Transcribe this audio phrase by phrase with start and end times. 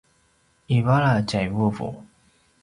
[0.77, 1.87] ivala tjai vuvu